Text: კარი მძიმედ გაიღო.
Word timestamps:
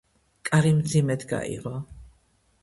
კარი 0.47 0.71
მძიმედ 0.77 1.27
გაიღო. 1.33 1.75